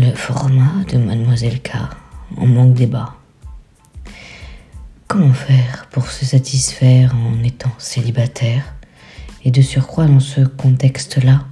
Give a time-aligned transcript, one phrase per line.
[0.00, 1.72] Le format de Mademoiselle K
[2.36, 3.16] en manque débat.
[5.08, 8.76] Comment faire pour se satisfaire en étant célibataire
[9.44, 11.44] et de surcroît dans ce contexte-là?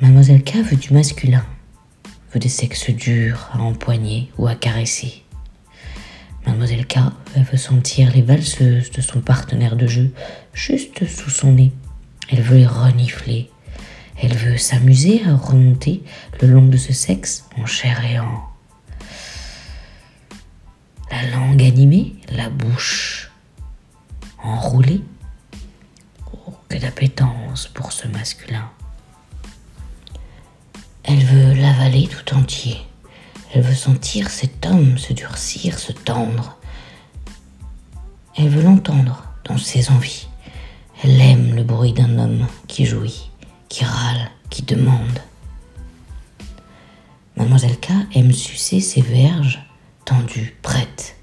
[0.00, 1.44] Mademoiselle K veut du masculin,
[2.32, 5.24] veut des sexes durs à empoigner ou à caresser.
[6.46, 6.98] Mademoiselle K
[7.34, 10.14] veut sentir les valseuses de son partenaire de jeu
[10.54, 11.72] juste sous son nez.
[12.28, 13.51] Elle veut les renifler.
[14.42, 16.02] Veut s'amuser à remonter
[16.40, 18.42] le long de ce sexe en chair et en
[21.12, 23.30] la langue animée, la bouche
[24.42, 25.02] enroulée.
[26.32, 28.68] Oh, que d'appétence pour ce masculin.
[31.04, 32.78] Elle veut l'avaler tout entier.
[33.52, 36.58] Elle veut sentir cet homme se durcir, se tendre.
[38.36, 40.28] Elle veut l'entendre dans ses envies.
[41.04, 43.31] Elle aime le bruit d'un homme qui jouit,
[43.72, 45.18] qui râle, qui demande.
[47.36, 49.64] Mademoiselle K aime sucer ses verges
[50.04, 51.16] tendue, prête.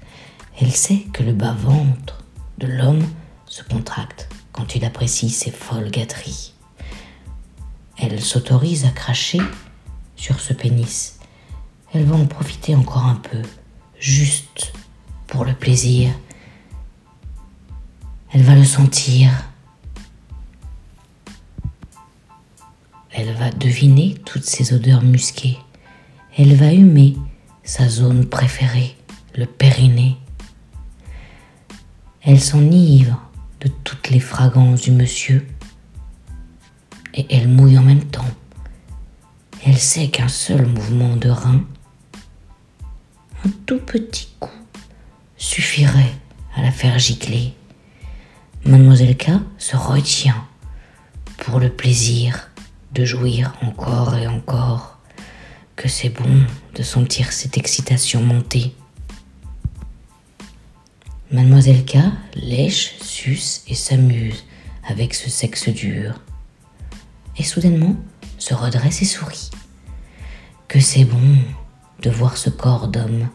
[0.60, 2.24] Elle sait que le bas-ventre
[2.58, 3.06] de l'homme
[3.46, 6.54] se contracte quand il apprécie ses folles gâteries.
[7.96, 9.40] Elle s'autorise à cracher
[10.16, 11.20] sur ce pénis.
[11.94, 13.42] Elle va en profiter encore un peu,
[14.00, 14.72] juste
[15.28, 16.10] pour le plaisir.
[18.32, 19.30] Elle va le sentir.
[23.48, 25.56] Deviner toutes ces odeurs musquées.
[26.36, 27.16] Elle va humer
[27.64, 28.94] sa zone préférée,
[29.34, 30.18] le périnée.
[32.20, 33.18] Elle s'enivre
[33.60, 35.46] de toutes les fragrances du monsieur
[37.14, 38.28] et elle mouille en même temps.
[39.64, 41.64] Elle sait qu'un seul mouvement de rein,
[43.44, 44.50] un tout petit coup,
[45.38, 46.12] suffirait
[46.54, 47.54] à la faire gicler.
[48.64, 50.44] Mademoiselle K se retient
[51.38, 52.49] pour le plaisir
[52.92, 54.98] de jouir encore et encore
[55.76, 58.74] que c'est bon de sentir cette excitation monter.
[61.30, 61.98] Mademoiselle K
[62.34, 64.44] lèche, suce et s'amuse
[64.88, 66.20] avec ce sexe dur.
[67.36, 67.96] Et soudainement
[68.38, 69.50] se redresse et sourit.
[70.68, 71.38] Que c'est bon
[72.02, 73.28] de voir ce corps d'homme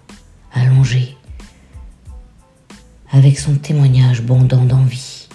[0.51, 1.17] allongé,
[3.11, 5.27] avec son témoignage bondant d'envie,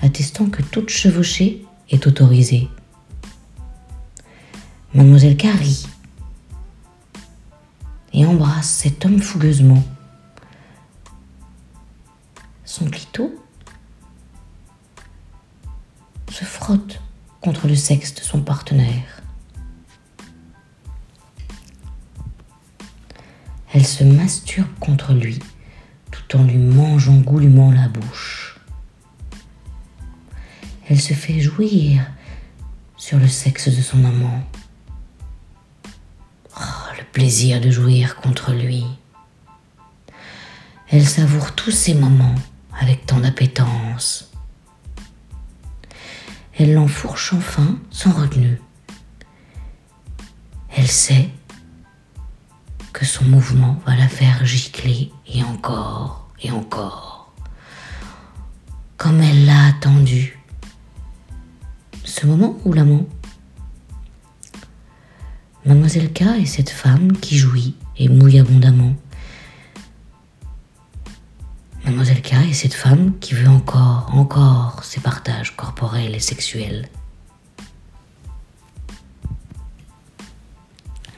[0.00, 2.68] attestant que toute chevauchée est autorisée.
[4.96, 5.86] Mademoiselle rit
[8.14, 9.84] et embrasse cet homme fougueusement.
[12.64, 13.30] Son clito
[16.30, 17.02] se frotte
[17.42, 19.20] contre le sexe de son partenaire.
[23.74, 25.40] Elle se masturbe contre lui
[26.10, 28.58] tout en lui mangeant goulûment la bouche.
[30.88, 32.10] Elle se fait jouir
[32.96, 34.42] sur le sexe de son amant
[37.16, 38.84] plaisir de jouir contre lui.
[40.90, 42.34] Elle savoure tous ces moments
[42.78, 44.30] avec tant d'appétence.
[46.58, 48.60] Elle l'enfourche enfin sans retenue.
[50.76, 51.30] Elle sait
[52.92, 57.32] que son mouvement va la faire gicler et encore et encore,
[58.98, 60.38] comme elle l'a attendu.
[62.04, 63.06] Ce moment où l'amant
[65.66, 68.94] Mademoiselle K est cette femme qui jouit et mouille abondamment.
[71.84, 76.88] Mademoiselle K est cette femme qui veut encore, encore ses partages corporels et sexuels.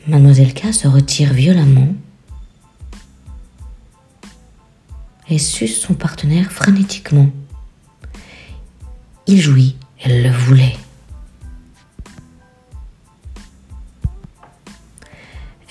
[0.06, 1.94] Mademoiselle K se retire violemment
[5.28, 7.28] et suce son partenaire frénétiquement.
[9.26, 10.76] Il jouit, elle le voulait.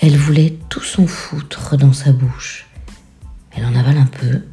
[0.00, 2.66] Elle voulait tout son foutre dans sa bouche.
[3.50, 4.44] Elle en avale un peu,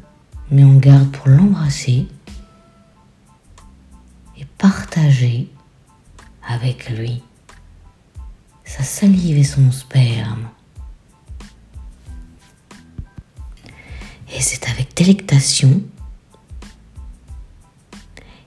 [0.50, 2.08] mais on garde pour l'embrasser
[4.36, 5.48] et partager
[6.48, 7.22] avec lui
[8.64, 10.48] sa salive et son sperme.
[14.34, 15.82] Et c'est avec délectation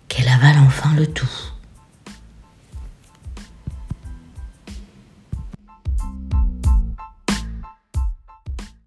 [0.10, 1.30] qu'elle avale enfin le tout.